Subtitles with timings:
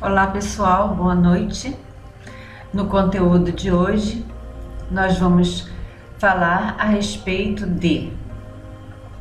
[0.00, 1.76] Olá pessoal, boa noite.
[2.72, 4.24] No conteúdo de hoje,
[4.88, 5.68] nós vamos
[6.18, 8.12] falar a respeito de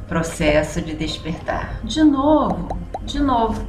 [0.08, 1.80] processo de despertar.
[1.84, 3.66] De novo, de novo,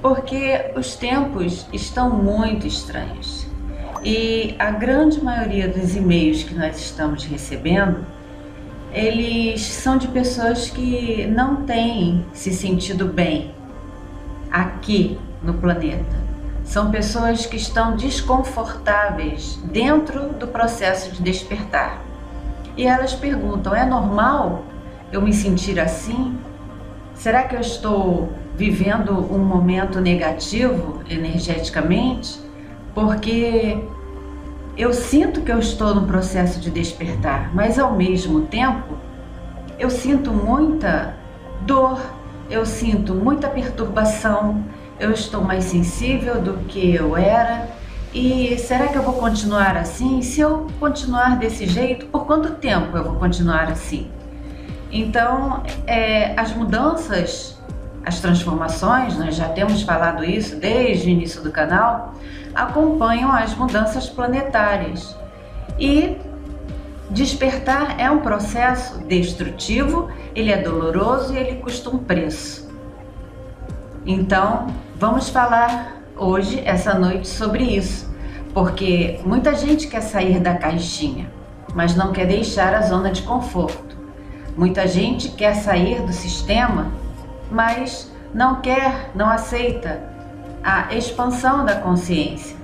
[0.00, 3.44] porque os tempos estão muito estranhos
[4.04, 8.06] e a grande maioria dos e-mails que nós estamos recebendo
[8.92, 13.52] eles são de pessoas que não têm se sentido bem
[14.52, 16.16] aqui no planeta.
[16.64, 22.02] São pessoas que estão desconfortáveis dentro do processo de despertar.
[22.76, 24.64] E elas perguntam: é normal
[25.10, 26.38] eu me sentir assim?
[27.14, 32.38] Será que eu estou vivendo um momento negativo energeticamente?
[32.94, 33.82] Porque
[34.76, 38.96] eu sinto que eu estou no processo de despertar, mas ao mesmo tempo
[39.78, 41.14] eu sinto muita
[41.62, 42.00] dor,
[42.48, 44.64] eu sinto muita perturbação,
[44.98, 47.68] eu estou mais sensível do que eu era.
[48.12, 50.22] E será que eu vou continuar assim?
[50.22, 54.10] Se eu continuar desse jeito, por quanto tempo eu vou continuar assim?
[54.90, 57.58] Então, é, as mudanças,
[58.04, 62.14] as transformações, nós já temos falado isso desde o início do canal,
[62.54, 65.14] acompanham as mudanças planetárias.
[65.78, 66.16] E
[67.10, 72.68] despertar é um processo destrutivo, ele é doloroso e ele custa um preço.
[74.06, 74.68] Então,
[74.98, 78.12] vamos falar hoje, essa noite, sobre isso,
[78.52, 81.30] porque muita gente quer sair da caixinha,
[81.72, 83.96] mas não quer deixar a zona de conforto.
[84.56, 86.90] Muita gente quer sair do sistema,
[87.48, 90.02] mas não quer, não aceita
[90.64, 92.56] a expansão da consciência.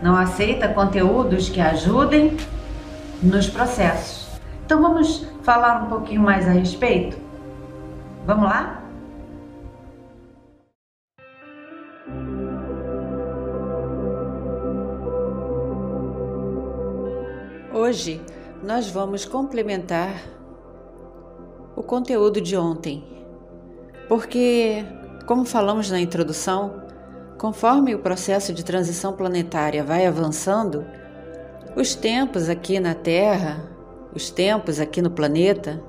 [0.00, 2.36] Não aceita conteúdos que ajudem
[3.22, 4.26] nos processos.
[4.64, 7.18] Então vamos falar um pouquinho mais a respeito?
[8.26, 8.77] Vamos lá?
[17.78, 18.20] Hoje
[18.62, 20.22] nós vamos complementar
[21.76, 23.04] o conteúdo de ontem,
[24.08, 24.84] porque,
[25.26, 26.88] como falamos na introdução,
[27.38, 30.84] Conforme o processo de transição planetária vai avançando,
[31.76, 33.70] os tempos aqui na Terra,
[34.12, 35.80] os tempos aqui no planeta,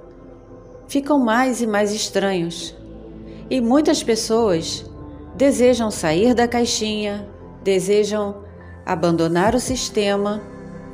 [0.87, 2.75] ficam mais e mais estranhos.
[3.49, 4.85] E muitas pessoas
[5.35, 7.27] desejam sair da caixinha,
[7.63, 8.43] desejam
[8.85, 10.39] abandonar o sistema,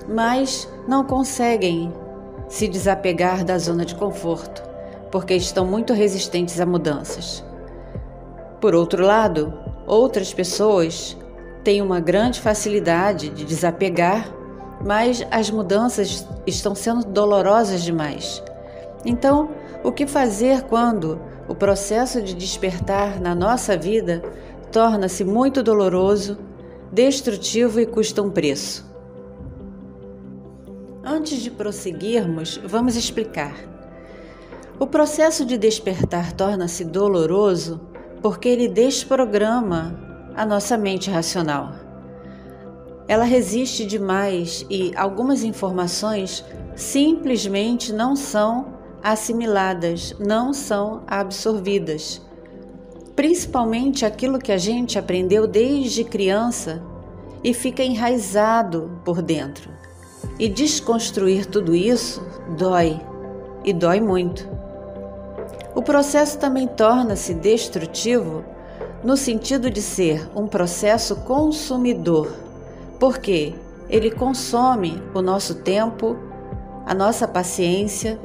[0.08, 1.92] mas não conseguem
[2.48, 4.64] se desapegar da zona de conforto,
[5.12, 7.44] porque estão muito resistentes a mudanças.
[8.60, 9.54] Por outro lado,
[9.88, 11.16] Outras pessoas
[11.64, 14.34] têm uma grande facilidade de desapegar,
[14.84, 18.44] mas as mudanças estão sendo dolorosas demais.
[19.06, 19.50] Então,
[19.84, 24.24] o que fazer quando o processo de despertar na nossa vida
[24.72, 26.40] torna-se muito doloroso,
[26.92, 28.95] destrutivo e custa um preço?
[31.08, 33.54] Antes de prosseguirmos, vamos explicar.
[34.80, 37.80] O processo de despertar torna-se doloroso
[38.24, 40.00] porque ele desprograma
[40.36, 41.74] a nossa mente racional.
[43.08, 46.44] Ela resiste demais e algumas informações
[46.76, 48.74] simplesmente não são
[49.04, 52.20] assimiladas, não são absorvidas.
[53.16, 56.82] Principalmente aquilo que a gente aprendeu desde criança
[57.44, 59.85] e fica enraizado por dentro.
[60.38, 62.22] E desconstruir tudo isso
[62.58, 63.00] dói,
[63.64, 64.48] e dói muito.
[65.74, 68.44] O processo também torna-se destrutivo
[69.04, 72.34] no sentido de ser um processo consumidor,
[73.00, 73.54] porque
[73.90, 76.18] ele consome o nosso tempo,
[76.86, 78.20] a nossa paciência.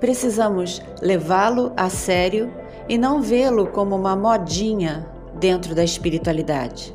[0.00, 2.52] Precisamos levá-lo a sério
[2.88, 6.94] e não vê-lo como uma modinha dentro da espiritualidade.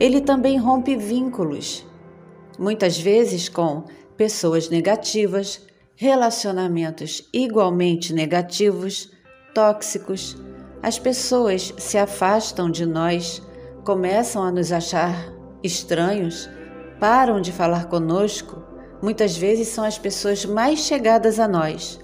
[0.00, 1.84] Ele também rompe vínculos,
[2.58, 3.84] muitas vezes com
[4.16, 5.60] pessoas negativas,
[5.94, 9.10] relacionamentos igualmente negativos,
[9.54, 10.36] tóxicos,
[10.82, 13.42] as pessoas se afastam de nós,
[13.84, 15.32] começam a nos achar
[15.62, 16.48] estranhos,
[17.00, 18.62] param de falar conosco.
[19.02, 21.98] Muitas vezes são as pessoas mais chegadas a nós,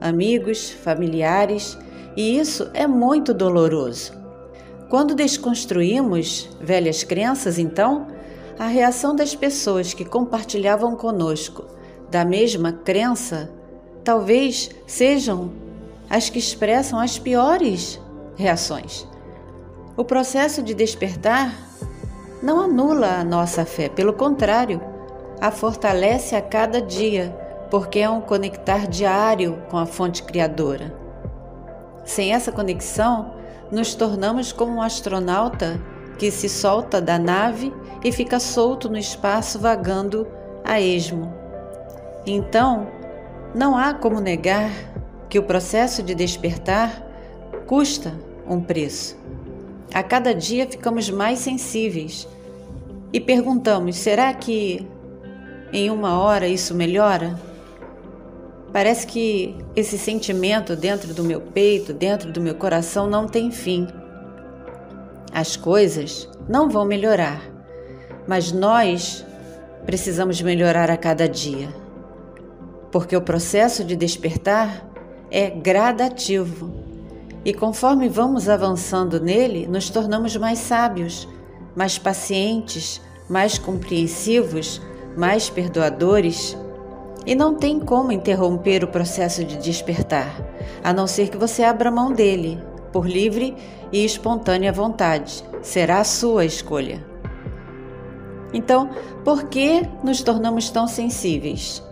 [0.00, 1.78] amigos, familiares,
[2.16, 4.12] e isso é muito doloroso.
[4.88, 8.08] Quando desconstruímos velhas crenças, então,
[8.58, 11.64] a reação das pessoas que compartilhavam conosco
[12.10, 13.50] da mesma crença
[14.02, 15.52] talvez sejam
[16.10, 18.00] as que expressam as piores
[18.36, 19.06] reações.
[19.96, 21.54] O processo de despertar
[22.42, 24.80] não anula a nossa fé, pelo contrário,
[25.40, 27.36] a fortalece a cada dia,
[27.70, 30.94] porque é um conectar diário com a fonte criadora.
[32.04, 33.34] Sem essa conexão,
[33.70, 35.80] nos tornamos como um astronauta
[36.18, 37.72] que se solta da nave
[38.02, 40.26] e fica solto no espaço vagando
[40.64, 41.32] a esmo.
[42.26, 42.88] Então,
[43.54, 44.70] não há como negar
[45.28, 47.02] que o processo de despertar
[47.66, 48.14] custa
[48.46, 49.16] um preço.
[49.92, 52.28] A cada dia ficamos mais sensíveis
[53.12, 54.86] e perguntamos: será que
[55.72, 57.38] em uma hora isso melhora?
[58.72, 63.86] Parece que esse sentimento dentro do meu peito, dentro do meu coração, não tem fim.
[65.38, 67.40] As coisas não vão melhorar,
[68.26, 69.24] mas nós
[69.86, 71.68] precisamos melhorar a cada dia,
[72.90, 74.90] porque o processo de despertar
[75.30, 76.72] é gradativo
[77.44, 81.28] e conforme vamos avançando nele, nos tornamos mais sábios,
[81.76, 84.82] mais pacientes, mais compreensivos,
[85.16, 86.58] mais perdoadores.
[87.24, 90.34] E não tem como interromper o processo de despertar,
[90.82, 92.60] a não ser que você abra mão dele,
[92.92, 93.54] por livre
[93.92, 95.44] e espontânea vontade.
[95.62, 97.04] Será a sua escolha.
[98.52, 98.90] Então,
[99.24, 101.82] por que nos tornamos tão sensíveis?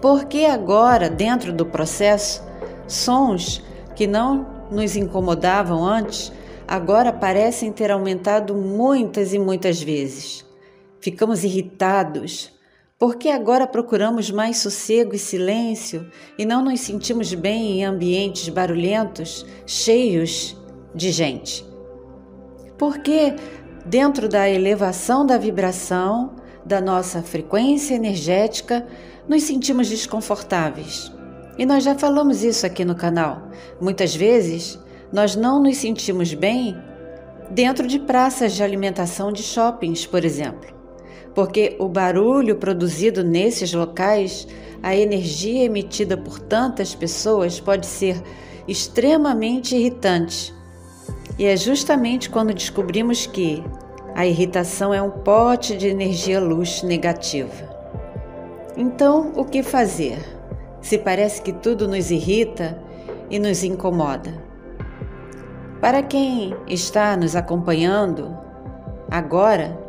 [0.00, 2.42] Porque agora, dentro do processo,
[2.86, 3.62] sons
[3.94, 6.32] que não nos incomodavam antes,
[6.66, 10.44] agora parecem ter aumentado muitas e muitas vezes.
[11.00, 12.52] Ficamos irritados,
[12.98, 19.46] porque agora procuramos mais sossego e silêncio e não nos sentimos bem em ambientes barulhentos,
[19.64, 20.56] cheios
[20.92, 21.64] de gente.
[22.76, 23.36] Porque,
[23.86, 26.34] dentro da elevação da vibração,
[26.64, 28.84] da nossa frequência energética,
[29.28, 31.12] nos sentimos desconfortáveis.
[31.56, 33.48] E nós já falamos isso aqui no canal.
[33.80, 34.78] Muitas vezes
[35.12, 36.76] nós não nos sentimos bem
[37.50, 40.77] dentro de praças de alimentação de shoppings, por exemplo,
[41.38, 44.48] porque o barulho produzido nesses locais,
[44.82, 48.20] a energia emitida por tantas pessoas pode ser
[48.66, 50.52] extremamente irritante.
[51.38, 53.62] E é justamente quando descobrimos que
[54.16, 57.72] a irritação é um pote de energia luz negativa.
[58.76, 60.18] Então, o que fazer?
[60.80, 62.82] se parece que tudo nos irrita
[63.30, 64.34] e nos incomoda.
[65.80, 68.36] Para quem está nos acompanhando
[69.08, 69.87] agora,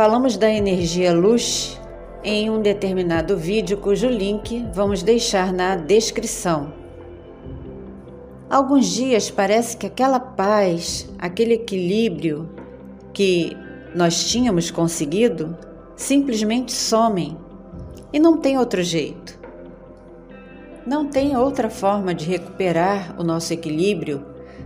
[0.00, 1.78] falamos da energia luz
[2.24, 6.72] em um determinado vídeo cujo link vamos deixar na descrição.
[8.48, 12.48] Alguns dias parece que aquela paz, aquele equilíbrio
[13.12, 13.54] que
[13.94, 15.54] nós tínhamos conseguido
[15.94, 17.36] simplesmente somem
[18.10, 19.38] e não tem outro jeito.
[20.86, 24.24] Não tem outra forma de recuperar o nosso equilíbrio,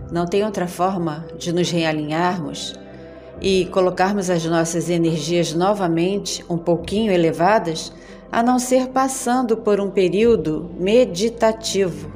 [0.09, 2.73] não tem outra forma de nos realinharmos
[3.41, 7.91] e colocarmos as nossas energias novamente um pouquinho elevadas,
[8.31, 12.11] a não ser passando por um período meditativo.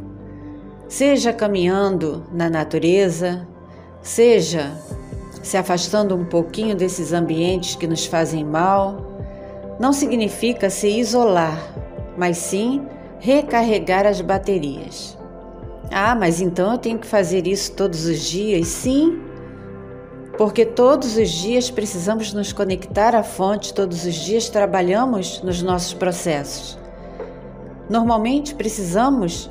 [0.87, 3.47] Seja caminhando na natureza,
[4.01, 4.71] seja
[5.43, 9.09] se afastando um pouquinho desses ambientes que nos fazem mal,
[9.79, 11.57] não significa se isolar,
[12.17, 12.85] mas sim
[13.19, 15.17] recarregar as baterias.
[15.91, 18.67] Ah, mas então eu tenho que fazer isso todos os dias?
[18.67, 19.21] Sim,
[20.39, 25.93] porque todos os dias precisamos nos conectar à fonte, todos os dias trabalhamos nos nossos
[25.93, 26.79] processos.
[27.89, 29.49] Normalmente precisamos,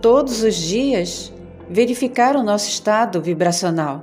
[0.00, 1.30] todos os dias,
[1.68, 4.02] verificar o nosso estado vibracional.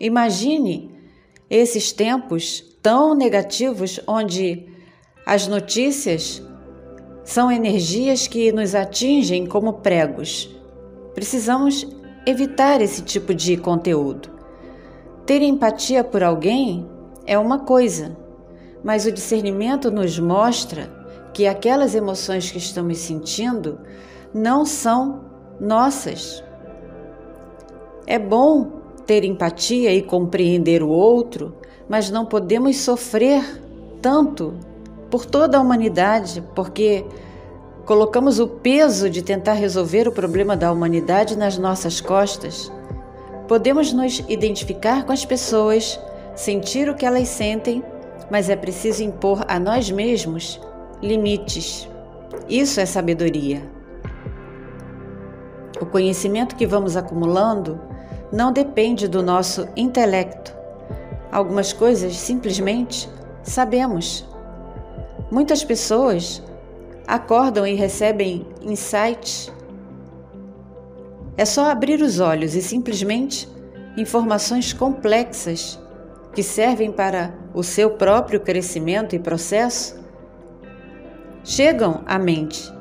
[0.00, 0.92] Imagine
[1.48, 4.66] esses tempos tão negativos onde
[5.24, 6.42] as notícias
[7.22, 10.50] são energias que nos atingem como pregos.
[11.14, 11.86] Precisamos
[12.26, 14.34] evitar esse tipo de conteúdo.
[15.26, 16.88] Ter empatia por alguém
[17.26, 18.16] é uma coisa,
[18.84, 20.88] mas o discernimento nos mostra
[21.34, 23.80] que aquelas emoções que estamos sentindo
[24.32, 25.24] não são
[25.60, 26.44] nossas.
[28.06, 28.70] É bom
[29.04, 31.56] ter empatia e compreender o outro,
[31.88, 33.42] mas não podemos sofrer
[34.00, 34.54] tanto
[35.10, 37.04] por toda a humanidade, porque
[37.84, 42.70] colocamos o peso de tentar resolver o problema da humanidade nas nossas costas.
[43.48, 46.00] Podemos nos identificar com as pessoas,
[46.34, 47.82] sentir o que elas sentem,
[48.30, 50.60] mas é preciso impor a nós mesmos
[51.00, 51.88] limites.
[52.48, 53.62] Isso é sabedoria.
[55.80, 57.80] O conhecimento que vamos acumulando
[58.32, 60.54] não depende do nosso intelecto.
[61.30, 63.08] Algumas coisas simplesmente
[63.42, 64.26] sabemos.
[65.30, 66.42] Muitas pessoas
[67.06, 69.52] acordam e recebem insights.
[71.36, 73.48] É só abrir os olhos e simplesmente
[73.96, 75.78] informações complexas
[76.34, 79.98] que servem para o seu próprio crescimento e processo
[81.42, 82.72] chegam à mente.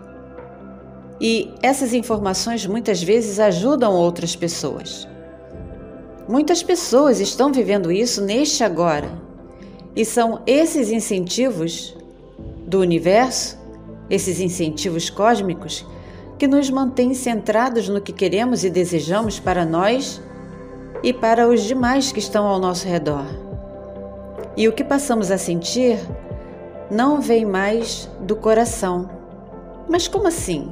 [1.19, 5.07] E essas informações muitas vezes ajudam outras pessoas.
[6.27, 9.09] Muitas pessoas estão vivendo isso neste agora.
[9.95, 11.95] E são esses incentivos
[12.67, 13.57] do universo,
[14.09, 15.85] esses incentivos cósmicos,
[16.37, 20.21] que nos mantêm centrados no que queremos e desejamos para nós
[21.03, 23.25] e para os demais que estão ao nosso redor.
[24.57, 25.99] E o que passamos a sentir
[26.89, 29.09] não vem mais do coração.
[29.89, 30.71] Mas como assim?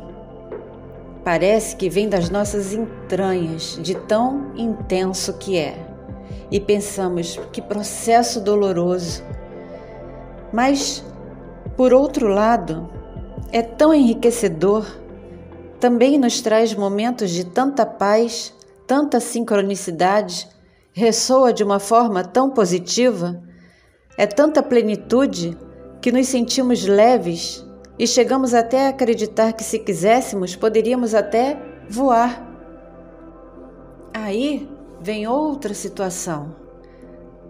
[1.24, 5.78] Parece que vem das nossas entranhas, de tão intenso que é.
[6.52, 9.24] E pensamos que processo doloroso.
[10.52, 11.04] Mas,
[11.78, 12.90] por outro lado,
[13.52, 14.86] é tão enriquecedor,
[15.84, 18.54] também nos traz momentos de tanta paz,
[18.88, 20.48] tanta sincronicidade,
[20.94, 23.44] ressoa de uma forma tão positiva,
[24.18, 25.58] é tanta plenitude
[26.02, 27.68] que nos sentimos leves
[28.00, 32.50] e chegamos até a acreditar que, se quiséssemos, poderíamos até voar.
[34.14, 34.70] Aí
[35.02, 36.56] vem outra situação,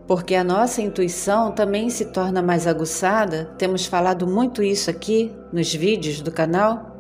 [0.08, 5.72] porque a nossa intuição também se torna mais aguçada, temos falado muito isso aqui nos
[5.72, 6.93] vídeos do canal,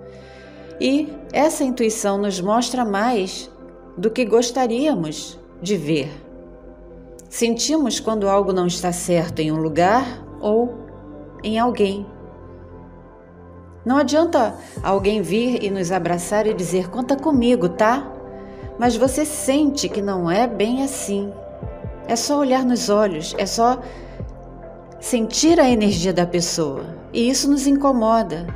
[0.79, 3.49] e essa intuição nos mostra mais
[3.97, 6.11] do que gostaríamos de ver.
[7.29, 10.73] Sentimos quando algo não está certo em um lugar ou
[11.43, 12.05] em alguém.
[13.85, 18.09] Não adianta alguém vir e nos abraçar e dizer: conta comigo, tá?
[18.79, 21.31] Mas você sente que não é bem assim.
[22.07, 23.79] É só olhar nos olhos, é só
[24.99, 26.85] sentir a energia da pessoa.
[27.11, 28.47] E isso nos incomoda.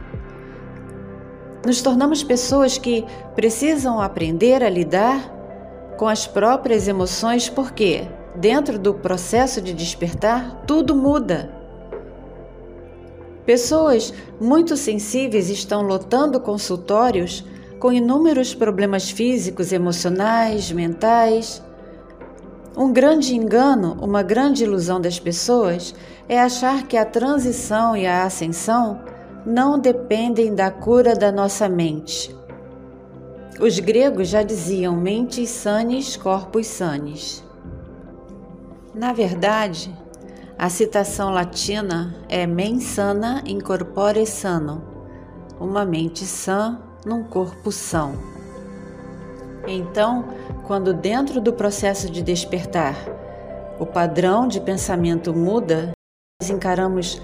[1.66, 5.34] Nos tornamos pessoas que precisam aprender a lidar
[5.98, 11.52] com as próprias emoções, porque dentro do processo de despertar, tudo muda.
[13.46, 17.44] Pessoas muito sensíveis estão lotando consultórios
[17.80, 21.64] com inúmeros problemas físicos, emocionais, mentais.
[22.76, 25.96] Um grande engano, uma grande ilusão das pessoas
[26.30, 29.02] é achar que a transição e a ascensão
[29.46, 32.36] não dependem da cura da nossa mente.
[33.60, 37.44] Os gregos já diziam mentes sanes, corpus sanes.
[38.94, 39.94] Na verdade,
[40.58, 44.84] a citação latina é mens sana in corpore sano,
[45.60, 48.16] uma mente sã num corpo são.
[49.68, 50.26] Então,
[50.66, 52.96] quando dentro do processo de despertar
[53.80, 55.92] o padrão de pensamento muda,
[56.42, 57.22] nós encaramos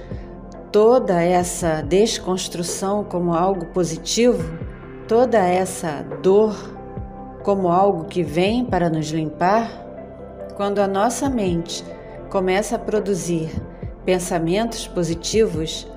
[0.73, 4.43] toda essa desconstrução como algo positivo,
[5.07, 6.55] toda essa dor
[7.43, 9.69] como algo que vem para nos limpar,
[10.55, 11.85] quando a nossa mente
[12.31, 13.51] começa a produzir
[14.03, 15.87] pensamentos positivos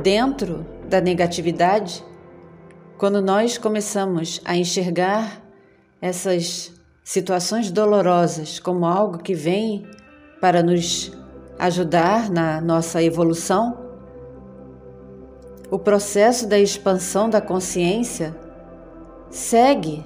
[0.00, 2.04] dentro da negatividade,
[2.98, 5.42] quando nós começamos a enxergar
[6.00, 6.72] essas
[7.02, 9.84] situações dolorosas como algo que vem
[10.40, 11.10] para nos
[11.58, 13.89] ajudar na nossa evolução,
[15.70, 18.36] o processo da expansão da consciência
[19.30, 20.04] segue,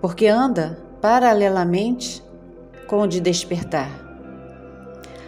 [0.00, 2.22] porque anda paralelamente
[2.86, 3.90] com o de despertar.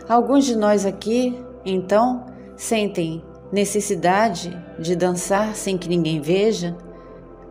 [0.06, 6.76] Alguns de nós aqui, então, sentem necessidade de dançar sem que ninguém veja,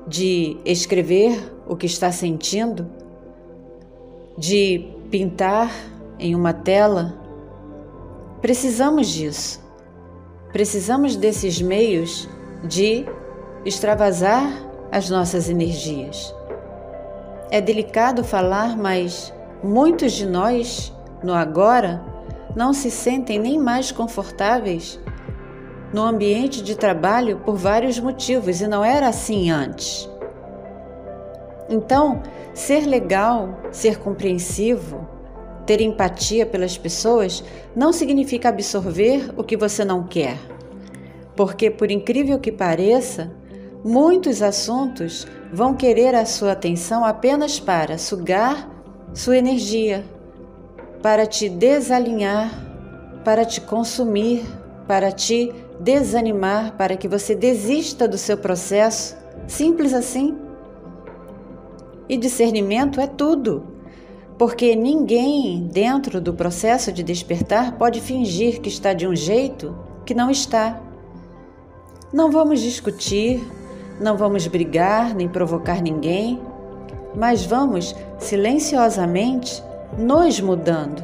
[0.08, 2.88] de escrever o que está sentindo,
[4.38, 5.72] de pintar
[6.20, 7.20] em uma tela.
[8.42, 9.65] Precisamos disso.
[10.56, 12.30] Precisamos desses meios
[12.64, 13.06] de
[13.66, 14.50] extravasar
[14.90, 16.34] as nossas energias.
[17.52, 22.02] É delicado falar, mas muitos de nós, no agora,
[22.56, 24.98] não se sentem nem mais confortáveis
[25.94, 30.10] no ambiente de trabalho por vários motivos e não era assim antes.
[31.70, 35.06] Então, ser legal, ser compreensivo,
[35.66, 37.44] ter empatia pelas pessoas
[37.76, 40.38] não significa absorver o que você não quer.
[41.36, 43.32] Porque, por incrível que pareça,
[43.84, 48.70] muitos assuntos vão querer a sua atenção apenas para sugar
[49.14, 50.04] sua energia,
[51.02, 52.52] para te desalinhar,
[53.24, 54.44] para te consumir,
[54.88, 59.16] para te desanimar, para que você desista do seu processo.
[59.48, 60.38] Simples assim.
[62.08, 63.75] E discernimento é tudo,
[64.38, 69.76] porque ninguém dentro do processo de despertar pode fingir que está de um jeito
[70.06, 70.82] que não está.
[72.12, 73.46] Não vamos discutir,
[74.00, 76.42] não vamos brigar nem provocar ninguém,
[77.16, 79.64] mas vamos silenciosamente
[79.98, 81.02] nos mudando.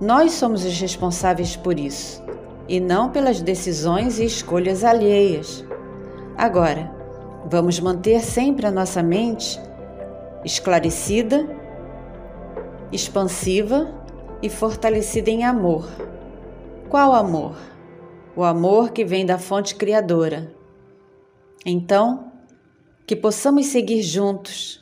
[0.00, 2.22] Nós somos os responsáveis por isso
[2.68, 5.64] e não pelas decisões e escolhas alheias.
[6.36, 6.90] Agora,
[7.46, 9.58] vamos manter sempre a nossa mente
[10.46, 11.44] esclarecida,
[12.92, 13.92] expansiva
[14.40, 15.88] e fortalecida em amor.
[16.88, 17.56] Qual amor?
[18.36, 20.54] O amor que vem da fonte criadora.
[21.64, 22.30] Então,
[23.04, 24.80] que possamos seguir juntos.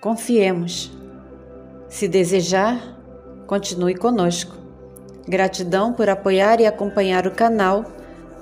[0.00, 0.90] Confiemos.
[1.86, 2.98] Se desejar,
[3.46, 4.56] continue conosco.
[5.28, 7.84] Gratidão por apoiar e acompanhar o canal.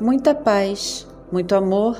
[0.00, 1.99] Muita paz, muito amor,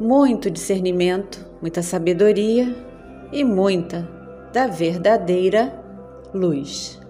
[0.00, 2.87] muito discernimento, muita sabedoria
[3.32, 4.08] e muita
[4.52, 5.72] da verdadeira
[6.32, 7.00] luz.